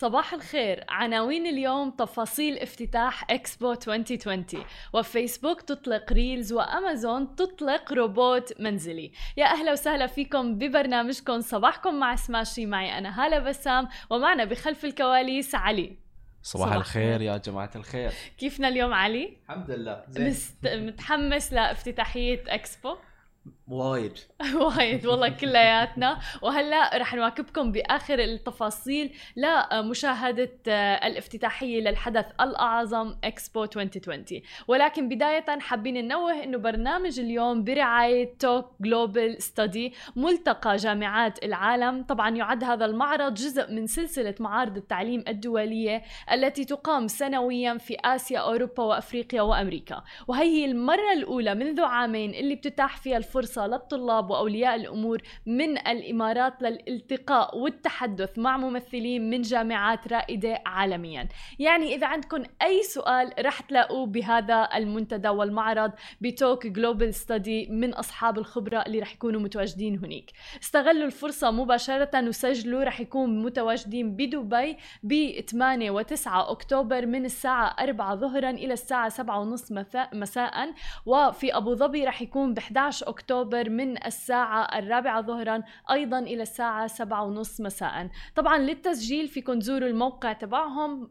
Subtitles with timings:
[0.00, 0.84] صباح الخير.
[0.88, 4.44] عناوين اليوم تفاصيل افتتاح إكسبو 2020
[4.92, 9.12] وفيسبوك تطلق ريلز وأمازون تطلق روبوت منزلي.
[9.36, 11.40] يا أهلا وسهلا فيكم ببرنامجكم.
[11.40, 12.66] صباحكم مع سماشي.
[12.66, 15.98] معي أنا هالة بسام ومعنا بخلف الكواليس علي.
[16.42, 17.20] صباح, صباح الخير.
[17.20, 18.12] يا جماعة الخير.
[18.38, 20.04] كيفنا اليوم علي؟ الحمد لله.
[20.08, 20.28] زين.
[20.28, 20.66] مست...
[20.66, 22.96] متحمس لأفتتاحية إكسبو؟
[23.70, 24.18] وايد.
[24.76, 26.18] وايد والله كلياتنا.
[26.42, 35.94] وهلا رح نواكبكم بآخر التفاصيل لمشاهده آه، الافتتاحية للحدث الأعظم إكسبو 2020 ولكن بداية حابين
[35.94, 42.02] ننوه إنه برنامج اليوم برعاية توك جلوبال ستدي ملتقى جامعات العالم.
[42.02, 46.02] طبعا يعد هذا المعرض جزء من سلسلة معارض التعليم الدولية
[46.32, 50.02] التي تقام سنويا في آسيا أوروبا وأفريقيا وأمريكا.
[50.28, 53.16] وهي هي المرة الأولى منذ عامين اللي بتتاح فيها
[53.66, 61.28] للطلاب وأولياء الأمور من الإمارات للالتقاء والتحدث مع ممثلين من جامعات رائدة عالميا.
[61.58, 68.38] يعني إذا عندكم أي سؤال رح تلاقوه بهذا المنتدى والمعرض بتوك جلوبال ستدي من أصحاب
[68.38, 70.30] الخبرة اللي رح يكونوا متواجدين هناك
[70.62, 77.76] استغلوا الفرصة مباشرة وسجلوا رح يكون متواجدين بدبي ب 8 و 9 أكتوبر من الساعة
[77.80, 79.72] 4 ظهرا إلى الساعة 7 ونص
[80.12, 80.74] مساء
[81.06, 86.86] وفي أبو ظبي رح يكون ب 11 أكتوبر من الساعة الرابعة ظهرا أيضا إلى الساعة
[86.86, 88.08] سبعة ونص مساء.
[88.36, 91.10] طبعا للتسجيل فيكم تزوروا الموقع تبعهم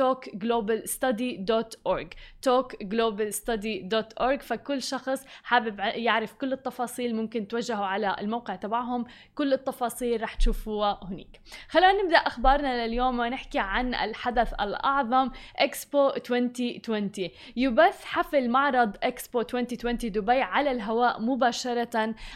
[0.00, 2.06] talkglobalstudy.org
[2.48, 9.04] talkglobalstudy.org فكل شخص حابب يعرف كل التفاصيل ممكن توجهوا على الموقع تبعهم.
[9.34, 17.10] كل التفاصيل رح تشوفوها هناك خلينا نبدأ أخبارنا لليوم ونحكي عن الحدث الأعظم اكسبو 2020
[17.56, 21.77] يبث حفل معرض اكسبو 2020 دبي على الهواء مباشرة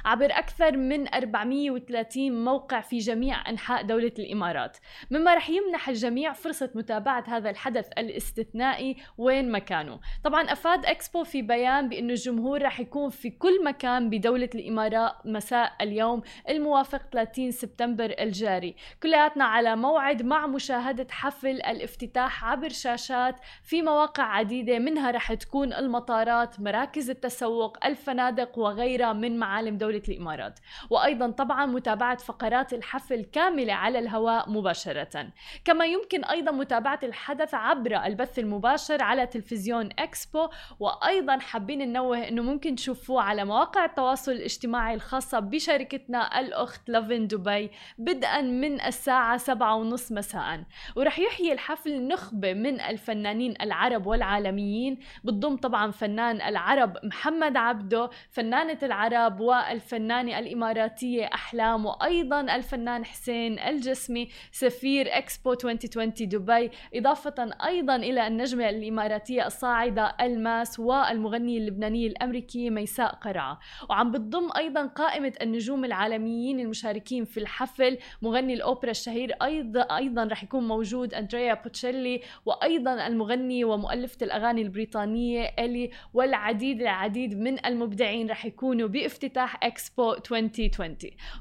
[0.05, 4.77] عبر أكثر من 430 موقع في جميع أنحاء دولة الإمارات.
[5.11, 11.43] مما رح يمنح الجميع فرصة متابعة هذا الحدث الاستثنائي وين مكانه طبعا أفاد إكسبو في
[11.43, 18.15] بيان بأن الجمهور رح يكون في كل مكان بدولة الإمارات مساء اليوم الموافق 30 سبتمبر
[18.21, 18.77] الجاري.
[19.03, 25.73] كلياتنا على موعد مع مشاهدة حفل الافتتاح عبر شاشات في مواقع عديدة منها رح تكون
[25.73, 30.59] المطارات مراكز التسوق الفنادق وغيرها غيرها من معالم دولة الإمارات.
[30.91, 35.29] وأيضا طبعا متابعة فقرات الحفل كاملة على الهواء مباشرة.
[35.65, 40.49] كما يمكن أيضا متابعة الحدث عبر البث المباشر على تلفزيون إكسبو.
[40.81, 47.71] وأيضا حابين ننوه أنه ممكن تشوفوه على مواقع التواصل الاجتماعي الخاصة بشركتنا الأخت لافن دبي
[47.99, 50.65] بدءا من الساعة سبعة ونص مساء.
[50.97, 54.99] ورح يحيي الحفل نخبة من الفنانين العرب والعالميين.
[55.25, 64.29] بتضم طبعا فنان العرب محمد عبده فنانة العرب والفنانة الإماراتية أحلام وأيضا الفنان حسين الجسمي
[64.53, 73.15] سفير إكسبو 2020 دبي إضافة أيضا إلى النجمة الإماراتية الصاعدة ألماس والمغنية اللبنانية الأمريكية ميساء
[73.15, 73.59] قرعة.
[73.91, 80.45] وعم بتضم أيضا قائمة النجوم العالميين المشاركين في الحفل مغني الأوبرا الشهير أيضا أيضا رح
[80.45, 88.45] يكون موجود أندريا بوتشيلي وأيضا المغني ومؤلفة الأغاني البريطانية إلي والعديد العديد من المبدعين رح
[88.45, 90.97] يكون يكونوا بافتتاح إكسبو 2020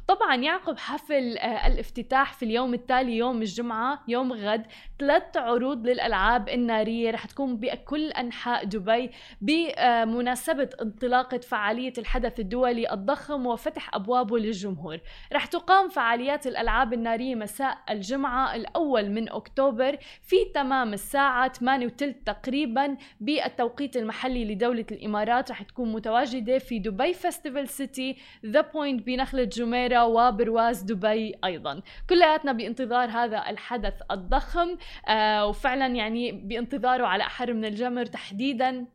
[0.07, 4.65] طبعا يعقب حفل آه، الافتتاح في اليوم التالي يوم الجمعة يوم غد.
[4.99, 7.11] ثلاث عروض للألعاب النارية.
[7.11, 9.11] رح تكون بكل أنحاء دبي
[9.41, 14.99] بمناسبة انطلاقة فعالية الحدث الدولي الضخم وفتح أبوابه للجمهور.
[15.33, 22.15] رح تقام فعاليات الألعاب النارية مساء الجمعة الأول من أكتوبر في تمام الساعة 8 وثلث
[22.25, 25.51] تقريبا بالتوقيت المحلي لدولة الإمارات.
[25.51, 31.81] رح تكون متواجدة في دبي فيستيفال سيتي ذا بوينت بنخلة جميرة وبرواز دبي أيضا.
[32.09, 38.85] كلياتنا بانتظار هذا الحدث الضخم آه وفعلا يعني بانتظاره على أحر من الجمر تحديدا.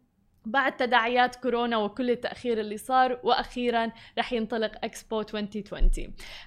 [0.46, 5.90] بعد تداعيات كورونا وكل التأخير اللي صار وأخيرا رح ينطلق إكسبو 2020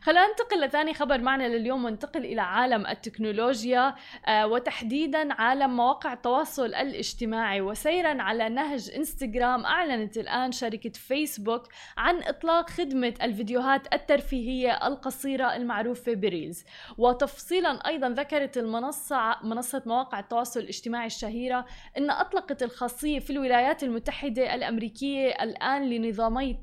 [0.01, 3.95] خلينا ننتقل لثاني خبر معنا لليوم وننتقل إلى عالم التكنولوجيا
[4.27, 7.61] آه وتحديدا عالم مواقع التواصل الاجتماعي.
[7.61, 11.63] وسيرا على نهج إنستغرام أعلنت الآن شركة فيسبوك
[11.97, 16.63] عن إطلاق خدمة الفيديوهات الترفيهية القصيرة المعروفة بريلز.
[16.97, 21.65] وتفصيلا أيضا ذكرت المنصة منصة مواقع التواصل الاجتماعي الشهيرة
[21.97, 26.59] أن أطلقت الخاصية في الولايات المتحدة الأمريكية الآن لنظامي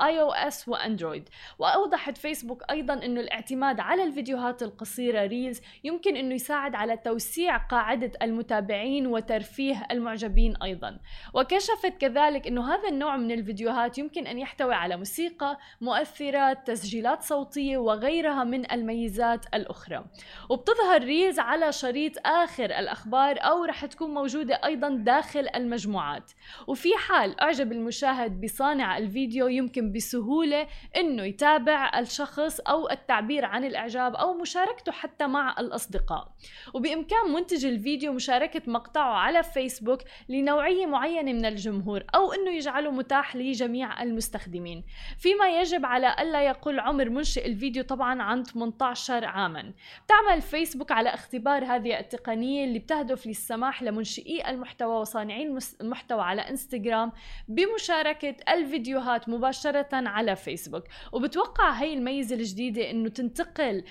[0.00, 1.28] أو اس واندرويد
[1.58, 8.12] وأوضحت فيسبوك أيضا أنه الاعتماد على الفيديوهات القصيرة ريلز يمكن أنه يساعد على توسيع قاعدة
[8.22, 10.98] المتابعين وترفيه المعجبين أيضا.
[11.34, 17.78] وكشفت كذلك أنه هذا النوع من الفيديوهات يمكن أن يحتوي على موسيقى مؤثرات تسجيلات صوتية
[17.78, 20.04] وغيرها من الميزات الأخرى.
[20.48, 26.30] وبتظهر ريلز على شريط آخر الأخبار أو رح تكون موجودة أيضا داخل المجموعات.
[26.66, 30.66] وفي حال أعجب المشاهد بصانع الفيديو يمكن بسهولة
[30.96, 36.28] أنه يتابع الشخص أو التعبير عن الإعجاب أو مشاركته حتى مع الأصدقاء.
[36.74, 43.36] وبإمكان منتج الفيديو مشاركة مقطعه على فيسبوك لنوعية معينة من الجمهور أو أنه يجعله متاح
[43.36, 44.84] لجميع المستخدمين.
[45.18, 49.72] فيما يجب على ألا يقل عمر منشئ الفيديو طبعا عن 18 عاما.
[50.08, 57.12] تعمل فيسبوك على اختبار هذه التقنية اللي بتهدف للسماح لمنشئي المحتوى وصانعي المحتوى على انستغرام
[57.48, 63.84] بمشاركة الفيديوهات مباشرة على فيسبوك وبتوقع هي الميزة الجديدة إنه تنتقل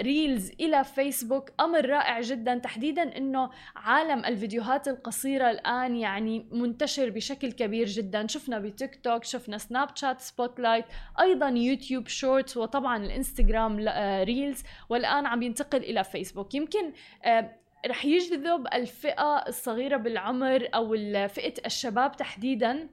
[0.00, 2.58] ريلز آه، إلى فيسبوك أمر رائع جدا.
[2.58, 8.26] تحديدا إنه عالم الفيديوهات القصيرة الآن يعني منتشر بشكل كبير جدا.
[8.26, 10.84] شفنا بتيك توك شفنا سناب شات سبوت لايت
[11.20, 13.88] أيضا يوتيوب شورتس وطبعا الإنستغرام
[14.24, 16.92] ريلز آه، والآن عم ينتقل إلى فيسبوك يمكن
[17.24, 20.94] آه، رح يجذب الفئة الصغيرة بالعمر أو
[21.28, 22.88] فئة الشباب تحديدا.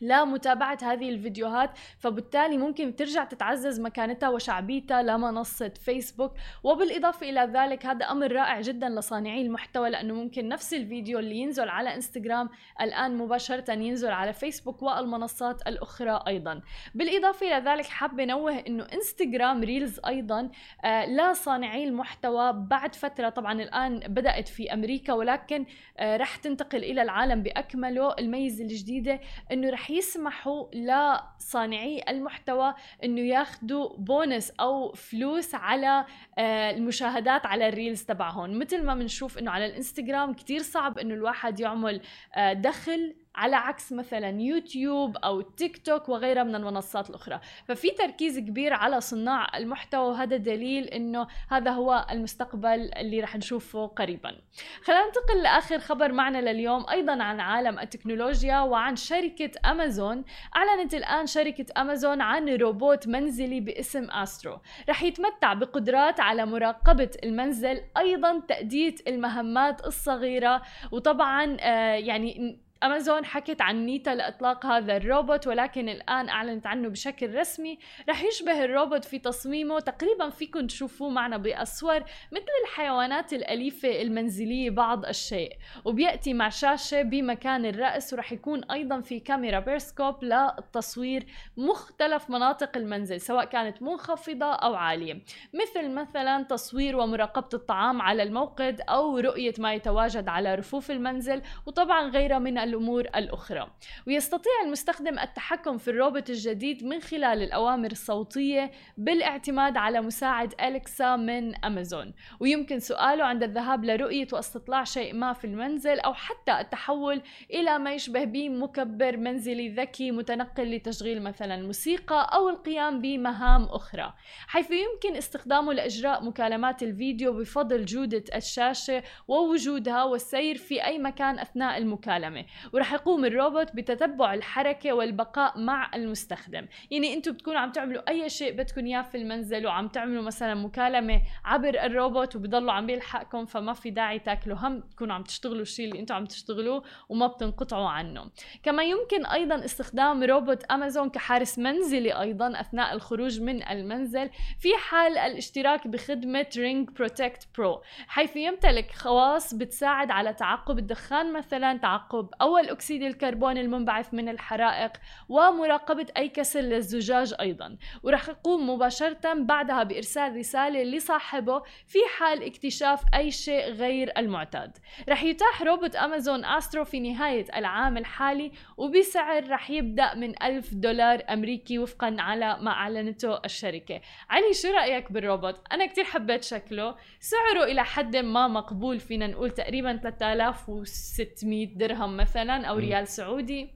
[0.00, 6.32] لمتابعة هذه الفيديوهات فبالتالي ممكن ترجع تتعزز مكانتها وشعبيتها لمنصة فيسبوك.
[6.64, 11.68] وبالإضافة إلى ذلك هذا أمر رائع جدا لصانعي المحتوى لأنه ممكن نفس الفيديو اللي ينزل
[11.68, 12.48] على إنستغرام
[12.80, 16.60] الآن مباشرة ينزل على فيسبوك والمنصات الأخرى أيضا.
[16.94, 20.50] بالإضافة إلى ذلك حابة نوه أنه إنستغرام ريلز أيضا
[20.84, 23.28] آه لصانعي المحتوى بعد فترة.
[23.28, 25.66] طبعا الآن بدأت في أمريكا ولكن
[25.98, 28.14] آه رح تنتقل إلى العالم بأكمله.
[28.18, 29.20] الميزة الجديدة
[29.52, 32.74] أنه رح يسمحوا لصانعي المحتوى
[33.04, 36.04] إنه ياخذوا بونس أو فلوس على
[36.38, 38.58] آه، المشاهدات على الريلز تبعهم.
[38.58, 42.00] مثل ما بنشوف إنه على الإنستغرام كتير صعب إنه الواحد يعمل
[42.36, 47.40] آه، دخل على عكس مثلا يوتيوب أو تيك توك وغيرها من المنصات الأخرى.
[47.64, 53.86] ففي تركيز كبير على صناع المحتوى وهذا دليل إنه هذا هو المستقبل اللي رح نشوفه
[53.86, 54.34] قريبا.
[54.82, 60.24] خلينا ننتقل لآخر خبر معنا لليوم أيضا عن عالم التكنولوجيا وعن شركة أمازون.
[60.56, 64.58] أعلنت الآن شركة أمازون عن روبوت منزلي باسم أسترو.
[64.88, 73.60] رح يتمتع بقدرات على مراقبة المنزل أيضا تأدية المهمات الصغيرة وطبعا آه يعني أمازون حكت
[73.60, 77.78] عن نيتا لإطلاق هذا الروبوت ولكن الآن أعلنت عنه بشكل رسمي.
[78.08, 79.80] رح يشبه الروبوت في تصميمه.
[79.80, 82.00] تقريبا فيكم تشوفوه معنا بالصور
[82.32, 85.56] مثل الحيوانات الأليفة المنزلية بعض الشيء.
[85.84, 91.26] وبيأتي مع شاشة بمكان الرأس ورح يكون أيضا في كاميرا بيرسكوب للتصوير
[91.56, 95.22] مختلف مناطق المنزل سواء كانت منخفضة أو عالية.
[95.54, 102.08] مثل مثلا تصوير ومراقبة الطعام على الموقد أو رؤية ما يتواجد على رفوف المنزل وطبعا
[102.08, 103.70] غيرها من الأمور الأخرى.
[104.06, 111.64] ويستطيع المستخدم التحكم في الروبوت الجديد من خلال الأوامر الصوتية بالاعتماد على مساعد أليكسا من
[111.64, 112.14] أمازون.
[112.40, 117.94] ويمكن سؤاله عند الذهاب لرؤية واستطلاع شيء ما في المنزل أو حتى التحول إلى ما
[117.94, 124.14] يشبه به مكبر منزلي ذكي متنقل لتشغيل مثلا موسيقى أو القيام بمهام أخرى.
[124.46, 131.78] حيث يمكن استخدامه لإجراء مكالمات الفيديو بفضل جودة الشاشة ووجودها والسير في أي مكان أثناء
[131.78, 132.44] المكالمة.
[132.72, 136.66] ورح يقوم الروبوت بتتبع الحركة والبقاء مع المستخدم.
[136.90, 141.22] يعني أنتم بتكونوا عم تعملوا أي شيء بدكم إياه في المنزل وعم تعملوا مثلا مكالمة
[141.44, 146.00] عبر الروبوت وبضلوا عم بيلحقكم فما في داعي تاكلوا هم تكونوا عم تشتغلوا الشيء اللي
[146.00, 148.30] أنتم عم تشتغلوه وما بتنقطعوا عنه.
[148.62, 155.18] كما يمكن أيضا استخدام روبوت أمازون كحارس منزلي أيضا أثناء الخروج من المنزل في حال
[155.18, 162.68] الاشتراك بخدمة رينج بروتكت برو حيث يمتلك خواص بتساعد على تعقب الدخان مثلا تعقب أول
[162.68, 164.92] أكسيد الكربون المنبعث من الحرائق
[165.28, 167.76] ومراقبة أي كسر للزجاج أيضا.
[168.02, 174.78] ورح يقوم مباشرة بعدها بإرسال رسالة لصاحبه في حال اكتشاف أي شيء غير المعتاد.
[175.08, 181.22] رح يتاح روبوت أمازون أسترو في نهاية العام الحالي وبسعر رح يبدأ من ألف دولار
[181.30, 184.00] أمريكي وفقا على ما أعلنته الشركة.
[184.30, 186.94] علي شو رأيك بالروبوت؟ أنا كتير حبيت شكله.
[187.20, 192.37] سعره إلى حد ما مقبول فينا نقول تقريبا 3600 درهم مثلا.
[192.42, 193.70] أو ريال سعودي.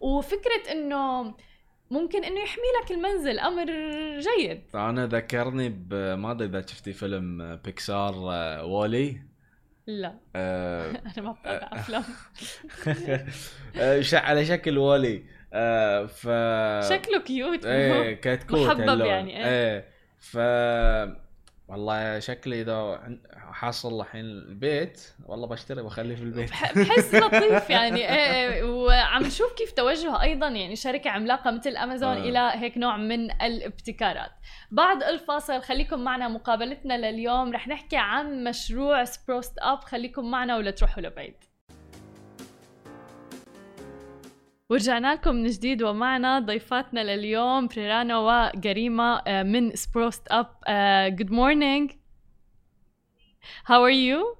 [0.00, 1.22] وفكرة إنه
[1.90, 3.66] ممكن إنه يحمي لك المنزل أمر
[4.20, 4.62] جيد.
[4.74, 5.68] أنا ذكرني
[6.16, 8.14] ما أدري إذا شفتي فيلم بيكسار
[8.64, 9.22] وولي.
[9.86, 10.18] لا.
[10.36, 12.04] آه، أنا ما بتابع أفلام.
[13.76, 16.22] آه، ش- على شكل ولي آه، ف
[16.88, 19.00] شكله كيوت إيه كتكوت محبب.
[19.04, 19.46] يعني، إيه.
[19.74, 19.84] إيه
[20.18, 20.36] ف
[21.72, 23.00] والله شكلي إذا
[23.52, 26.50] حاصل الحين البيت والله بشتري بخليه في البيت.
[26.50, 28.08] بح- بحس لطيف يعني.
[28.08, 32.18] إيه إيه، وعم نشوف كيف توجه أيضا يعني شركة عملاقة مثل امازون آه.
[32.28, 34.30] إلى هيك نوع من الابتكارات.
[34.70, 37.52] بعد الفاصل خليكم معنا مقابلتنا لليوم.
[37.52, 41.34] رح نحكي عن مشروع سبروست اب خليكم معنا ولا تروحوا لبعيد.
[44.71, 50.47] ورجعنا لكم من جديد ومعنا ضيفاتنا لليوم بريرانا وجريمة آه، من سبروست اب
[51.15, 51.91] جود مورنينج
[53.65, 54.35] How are you?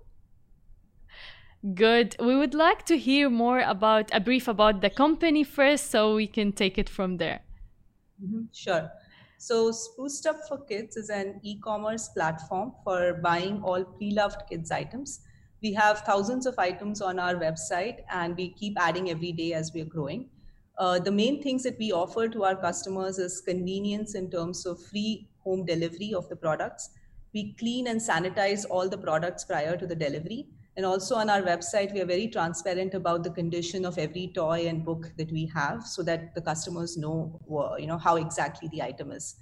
[1.74, 2.16] Good.
[2.20, 6.28] We would like to hear more about a brief about the company first so we
[6.28, 7.40] can take it from there.
[8.22, 8.86] Mhm, Sure.
[9.48, 13.00] So Spruced Up for Kids is an e-commerce platform for
[13.30, 15.10] buying all pre-loved kids items.
[15.62, 19.73] We have thousands of items on our website and we keep adding every day as
[19.73, 20.28] we are growing.
[20.76, 24.83] Uh, the main things that we offer to our customers is convenience in terms of
[24.83, 26.90] free home delivery of the products.
[27.33, 30.49] We clean and sanitize all the products prior to the delivery.
[30.76, 34.66] And also on our website, we are very transparent about the condition of every toy
[34.66, 37.40] and book that we have so that the customers know,
[37.78, 39.37] you know, how exactly the item is.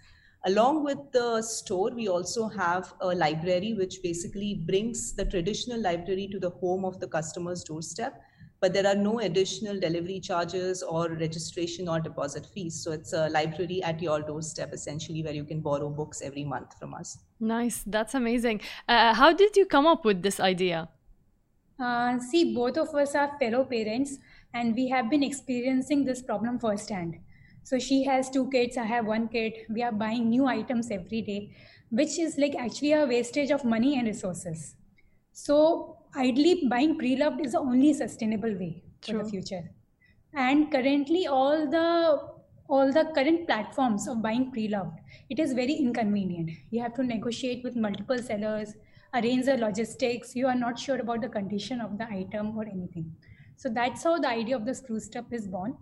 [0.46, 6.28] Along with the store, we also have a library which basically brings the traditional library
[6.32, 8.22] to the home of the customer's doorstep.
[8.60, 12.82] But there are no additional delivery charges or registration or deposit fees.
[12.82, 16.78] So it's a library at your doorstep, essentially, where you can borrow books every month
[16.78, 17.18] from us.
[17.38, 17.82] Nice.
[17.86, 18.60] That's amazing.
[18.86, 20.88] Uh, how did you come up with this idea?
[21.78, 24.18] Uh, see, both of us are fellow parents,
[24.52, 27.16] and we have been experiencing this problem firsthand.
[27.62, 29.52] So she has two kids, I have one kid.
[29.68, 31.54] We are buying new items every day,
[31.90, 34.74] which is like actually a wastage of money and resources.
[35.32, 39.70] So ideally, buying pre-loved is the only sustainable way for the future.
[40.34, 44.96] And currently, all the all the current platforms of buying pre-loved,
[45.28, 46.50] it is very inconvenient.
[46.70, 48.74] You have to negotiate with multiple sellers,
[49.12, 50.36] arrange the logistics.
[50.36, 53.12] You are not sure about the condition of the item or anything.
[53.56, 55.76] So that's how the idea of the spruce up is born.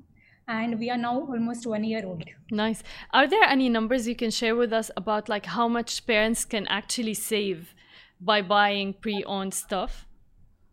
[0.48, 2.24] And we are now almost one year old.
[2.50, 2.82] Nice.
[3.12, 6.66] Are there any numbers you can share with us about like how much parents can
[6.66, 7.74] actually save
[8.20, 10.06] by buying pre-owned stuff?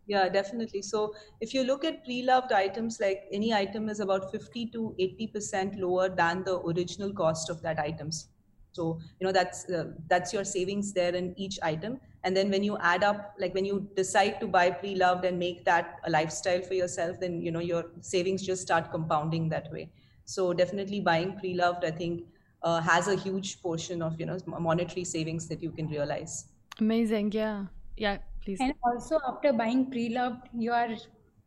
[0.06, 0.82] Yeah, definitely.
[0.82, 5.78] So if you look at pre-loved items, like any item is about 50 to 80%
[5.78, 8.10] lower than the original cost of that item.
[8.72, 12.00] So, you know, that's uh, that's your savings there in each item.
[12.26, 15.64] And then when you add up, like when you decide to buy pre-loved and make
[15.64, 19.92] that a lifestyle for yourself, then, you know, your savings just start compounding that way.
[20.24, 22.24] So definitely buying pre-loved, I think,
[22.64, 26.46] uh, has a huge portion of, you know, monetary savings that you can realize.
[26.80, 27.30] Amazing.
[27.30, 27.66] Yeah.
[27.96, 28.60] Yeah, please.
[28.60, 30.88] And also, after buying pre-loved, your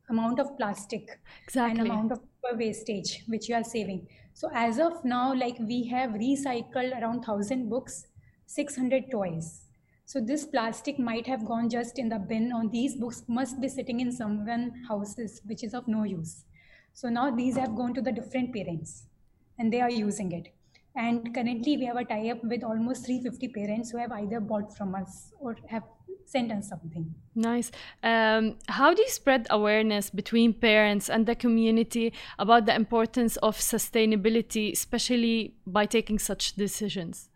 [0.10, 1.82] amount of plastic Exactly.
[1.82, 4.08] and amount of paper wastage which you are saving.
[4.34, 8.08] So as of now, like we have recycled around thousand books,
[8.46, 9.66] six hundred toys.
[10.10, 13.68] So this plastic might have gone just in the bin, or these books must be
[13.68, 16.46] sitting in someone's houses which is of no use.
[16.94, 19.04] So now these have gone to the different parents,
[19.60, 20.48] and they are using it.
[20.96, 24.96] And currently, we have a tie-up with almost 350 parents who have either bought from
[24.96, 25.84] us or have
[26.26, 27.14] sent us something.
[27.36, 27.70] Nice.
[28.02, 33.60] Um, how do you spread awareness between parents and the community about the importance of
[33.60, 37.30] sustainability, especially by taking such decisions?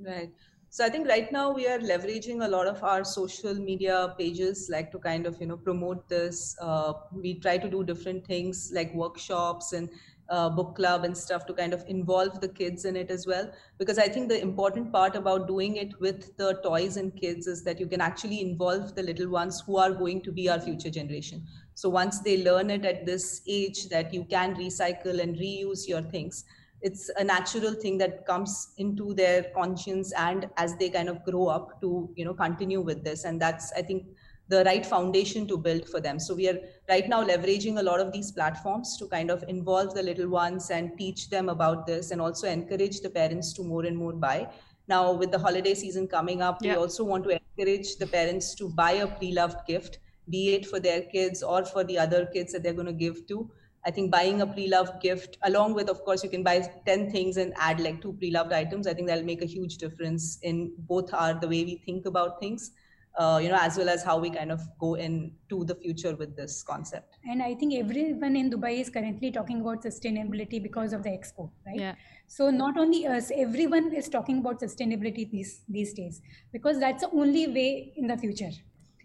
[0.00, 0.30] Right.
[0.74, 4.70] So I think right now we are leveraging a lot of our social media pages,
[4.72, 6.56] like to kind of you know promote this.
[6.58, 9.90] Uh, we try to do different things like workshops and
[10.30, 13.52] uh, book club and stuff to kind of involve the kids in it as well.
[13.76, 17.62] Because I think the important part about doing it with the toys and kids is
[17.64, 20.88] that you can actually involve the little ones who are going to be our future
[20.88, 21.46] generation.
[21.74, 26.00] So once they learn it at this age that you can recycle and reuse your
[26.00, 26.46] things,
[26.82, 31.46] it's a natural thing that comes into their conscience and as they kind of grow
[31.46, 33.24] up to you know continue with this.
[33.24, 34.06] And that's i think
[34.48, 36.18] the right foundation to build for them.
[36.18, 36.58] So we are
[36.88, 40.70] right now leveraging a lot of these platforms to kind of involve the little ones
[40.70, 44.48] and teach them about this and also encourage the parents to more and more buy.
[44.88, 46.72] Now with the holiday season coming up Yeah.
[46.72, 49.98] we also want to encourage the parents to buy a pre-loved gift
[50.28, 53.26] be it for their kids or for the other kids that they're going to give
[53.26, 53.50] to
[53.84, 57.36] I think buying a pre-loved gift, along with, of course, you can buy 10 things
[57.36, 58.86] and add like two pre-loved items.
[58.86, 62.38] I think that'll make a huge difference in both our the way we think about
[62.38, 62.70] things,
[63.18, 66.36] uh, you know, as well as how we kind of go into the future with
[66.36, 67.16] this concept.
[67.28, 71.50] And I think everyone in Dubai is currently talking about sustainability because of the expo,
[71.66, 71.80] right?
[71.80, 71.94] Yeah.
[72.28, 76.22] So not only us, everyone is talking about sustainability these these days
[76.52, 78.52] because that's the only way in the future.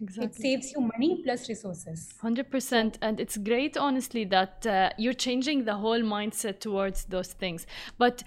[0.00, 0.26] Exactly.
[0.26, 2.14] It saves you money plus resources.
[2.22, 7.66] 100% and it's great honestly that uh, you're changing the whole mindset towards those things
[7.98, 8.22] but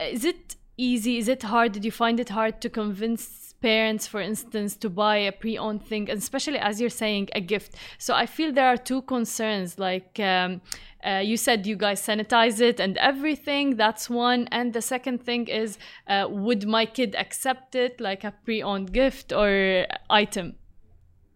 [0.00, 4.20] is it easy is it hard did you find it hard to convince parents for
[4.20, 8.26] instance to buy a pre-owned thing and especially as you're saying a gift so i
[8.26, 10.60] feel there are two concerns like um,
[11.06, 15.46] uh, you said you guys sanitize it and everything that's one and the second thing
[15.46, 15.78] is
[16.08, 20.54] uh, would my kid accept it like a pre-owned gift or item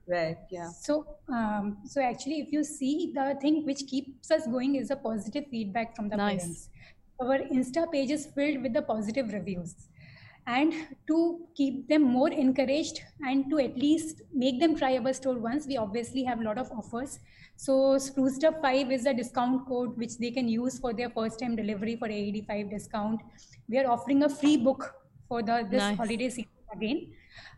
[0.09, 0.39] Right.
[0.51, 0.71] Yeah.
[0.71, 4.97] So, um, so actually, if you see the thing which keeps us going is a
[4.97, 6.41] positive feedback from the Nice.
[6.41, 6.69] parents.
[7.21, 9.75] Our Insta page is filled with the positive reviews,
[10.47, 10.73] and
[11.09, 15.67] to keep them more encouraged and to at least make them try our store once,
[15.67, 17.19] we obviously have a lot of offers.
[17.57, 21.41] So, Spruced Up Five is a discount code which they can use for their first
[21.41, 23.21] time delivery for a eighty five discount.
[23.69, 24.95] We are offering a free book
[25.29, 25.97] for the this Nice.
[25.99, 27.09] holiday season again.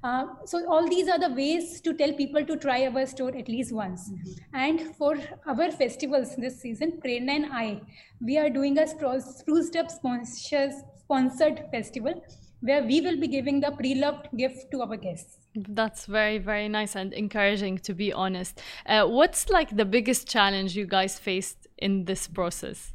[0.02, 3.49] Uh, so all these are the ways to tell people to try our store at
[3.49, 4.10] least once.
[4.52, 7.80] And for our festivals this season, Prerna and I,
[8.20, 12.22] we are doing a spru- spruced up sponsors, sponsored festival
[12.60, 15.38] where we will be giving the pre-loved gift to our guests.
[15.54, 18.60] That's very, very nice and encouraging, to be honest.
[18.87, 22.92] Uh, what's like the biggest challenge you guys faced in this process?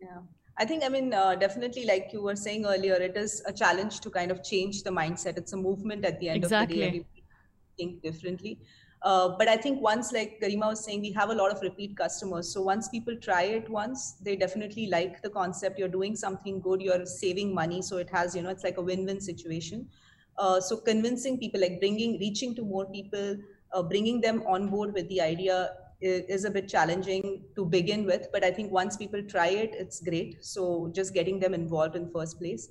[0.00, 0.20] Yeah.
[0.62, 3.98] I think, I mean, uh, definitely, like you were saying earlier, it is a challenge
[4.02, 5.36] to kind of change the mindset.
[5.36, 6.62] It's a movement at the end Exactly.
[6.62, 6.86] of the day.
[6.86, 7.24] Everybody
[7.76, 8.60] think differently.
[9.02, 11.96] Uh, but I think once, like Garima was saying, we have a lot of repeat
[11.96, 12.52] customers.
[12.52, 15.80] So once people try it once, they definitely like the concept.
[15.80, 17.82] You're doing something good, you're saving money.
[17.82, 19.88] So it has, you know, it's like a win win situation.
[20.38, 23.36] Uh, so convincing people, like bringing, reaching to more people,
[23.72, 25.70] uh, bringing them on board with the idea
[26.02, 28.28] is a bit challenging to begin with.
[28.32, 30.44] But I think once people try it, it's great.
[30.44, 32.68] So just getting them involved in first place.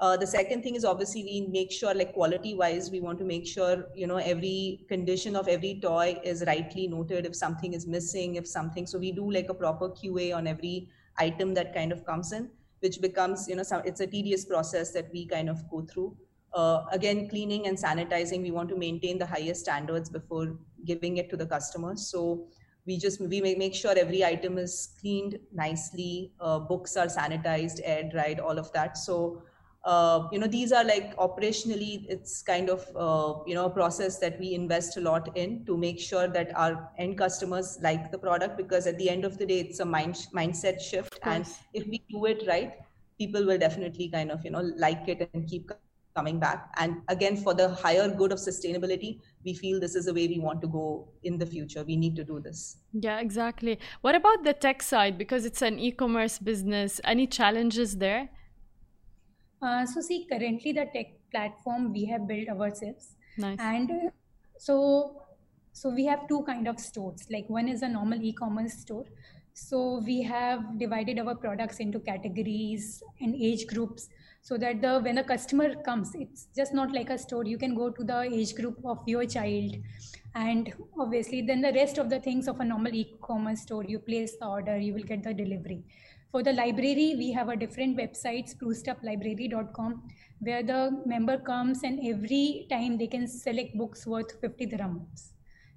[0.00, 3.24] Uh, the second thing is obviously we make sure like quality wise we want to
[3.24, 7.86] make sure you know every condition of every toy is rightly noted if something is
[7.86, 11.92] missing if something so we do like a proper qa on every item that kind
[11.92, 15.50] of comes in which becomes you know some, it's a tedious process that we kind
[15.50, 16.16] of go through
[16.54, 20.56] uh, again cleaning and sanitizing we want to maintain the highest standards before
[20.86, 22.48] giving it to the customers so
[22.86, 27.80] we just we make, make sure every item is cleaned nicely uh, books are sanitized
[27.84, 28.96] air dried all of that.
[28.96, 29.42] So
[29.84, 34.18] uh, you know these are like operationally it's kind of uh, you know a process
[34.18, 38.18] that we invest a lot in to make sure that our end customers like the
[38.18, 41.18] product because at the end of the day it's a mind mindset shift.
[41.22, 42.74] And if we do it right
[43.18, 45.70] people will definitely kind of you know like it and keep
[46.16, 46.70] coming back.
[46.76, 50.38] And again for the higher good of sustainability we feel this is the way we
[50.38, 53.78] want to go in the future we need to do this Yeah, exactly.
[54.00, 55.16] What about the tech side?
[55.18, 58.28] Because it's an e commerce business, any challenges there?
[59.62, 63.16] Uh, so see, currently the tech platform we have built ourselves.
[63.38, 63.58] Nice.
[63.60, 64.10] and uh,
[64.58, 65.22] so
[65.72, 69.04] so we have two kind of stores like one is a normal e-commerce store
[69.54, 74.08] so we have divided our products into categories and age groups
[74.42, 77.44] so that the when the customer comes it's just not like a store.
[77.44, 79.76] You can go to the age group of your child
[80.34, 84.36] and obviously then the rest of the things of a normal e-commerce store you place
[84.40, 85.84] the order you will get the delivery.
[86.32, 90.02] For the library we have a different website spruceduplibrary.com
[90.38, 95.30] where the member comes and every time they can select books worth 50 dirhams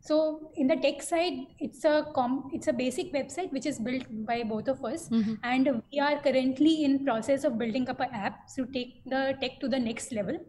[0.08, 0.16] so
[0.62, 1.36] in the tech side
[1.66, 5.36] it's a com it's a basic website which is built by both of us Mhm.
[5.52, 9.56] and we are currently in process of building up an app to take the tech
[9.64, 10.40] to the next level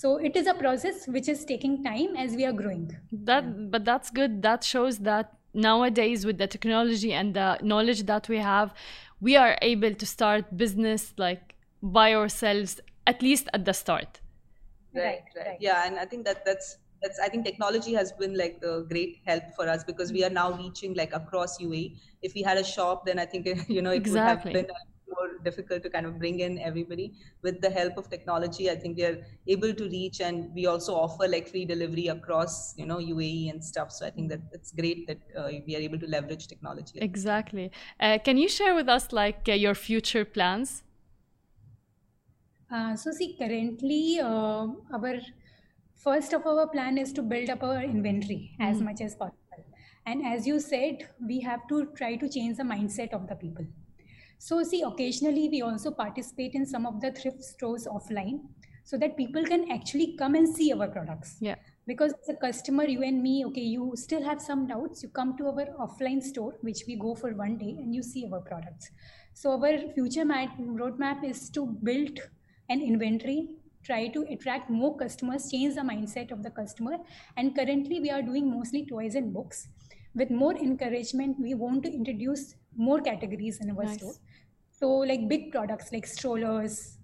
[0.00, 3.84] so it is a process which is taking time as we are growing That, but
[3.84, 4.32] that's good.
[4.46, 5.34] That shows that
[5.66, 8.72] nowadays, with the technology and the knowledge that we have,
[9.20, 14.20] we are able to start business like by ourselves, at least at the start.
[14.94, 15.60] right Right, right right.
[15.68, 16.66] yeah and i think that that's
[17.04, 20.30] that's i think technology has been like the great help for us because we are
[20.38, 21.84] now reaching like across uae
[22.22, 24.14] if we had a shop then i think you know it Exactly.
[24.14, 24.66] would have been
[25.08, 27.06] more difficult to kind of bring in everybody
[27.42, 29.18] with the help of technology i think we are
[29.56, 33.64] able to reach and we also offer like free delivery across you know uae and
[33.72, 37.00] stuff so i think that it's great that uh, we are able to leverage technology
[37.00, 37.70] Exactly.
[38.00, 40.84] Uh, can you share with us like uh, your future plans?
[42.70, 45.20] Uh, so see, currently uh, our
[46.04, 48.84] first of our plan is to build up our inventory as hmm.
[48.84, 49.40] much as possible.
[50.06, 53.66] And as you said, we have to try to change the mindset of the people.
[54.38, 58.40] So see, occasionally we also participate in some of the thrift stores offline
[58.84, 61.36] so that people can actually come and see our products.
[61.40, 61.54] Yeah.
[61.86, 65.02] Because as a customer, you and me, okay, you still have some doubts.
[65.02, 68.28] You come to our offline store, which we go for one day, and you see
[68.30, 68.90] our products.
[69.32, 72.18] So our future mat- roadmap is to build
[72.68, 73.48] an inventory
[73.84, 76.96] try to attract more customers, change the mindset of the customer.
[77.36, 79.68] And currently, we are doing mostly toys and books.
[80.14, 83.96] With more encouragement, we want to introduce more categories in our Nice.
[83.96, 84.14] store.
[84.70, 86.98] So, like big products like strollers,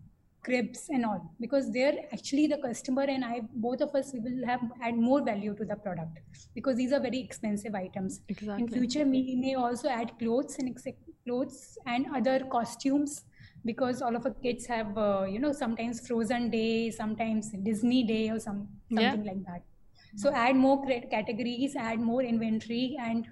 [0.45, 4.47] cribs, and all, because they're actually the customer and I, both of us, we will
[4.47, 6.21] have add more value to the product
[6.55, 8.21] because these are very expensive items.
[8.29, 8.65] Exactly.
[8.65, 10.77] In future, we may also add clothes and
[11.25, 13.23] clothes and other costumes
[13.65, 18.31] because all of our kids have, uh, you know, sometimes Frozen Day, sometimes Disney Day,
[18.31, 19.13] or some Yeah.
[19.13, 19.63] something like that.
[20.17, 23.27] So add more categories, add more inventory, and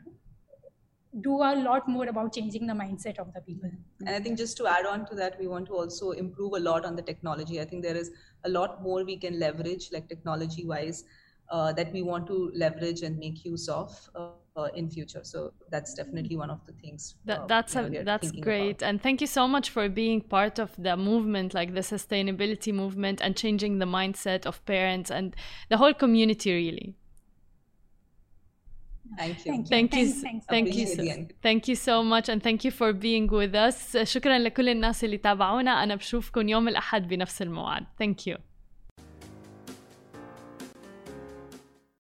[1.21, 3.71] do a lot more about changing the mindset of the people.
[4.01, 6.61] And I think just to add on to that, we want to also improve a
[6.61, 7.61] lot on the technology.
[7.61, 8.11] I think there is
[8.45, 11.05] a lot more we can leverage, like technology wise,
[11.51, 15.24] uh, that we want to leverage and make use of uh, uh, in future.
[15.24, 17.16] So that's definitely one of the things.
[17.26, 18.88] That, uh, that's you a, know, we are that's thinking great about.
[18.90, 23.18] and thank you so much for being part of the movement like the sustainability movement
[23.24, 25.36] and changing the mindset of parents and
[25.72, 26.90] the whole community really
[29.18, 29.52] Thank you.
[29.52, 29.70] Thank you.
[29.76, 30.46] thank you Thanks, s- thanks.
[30.54, 31.34] thank you Appreciate so, the end.
[31.48, 35.18] thank you so much and thank you for being with us شكرا لكل الناس اللي
[35.18, 38.38] تابعونا انا بشوفكم يوم الاحد بنفس الموعد thank you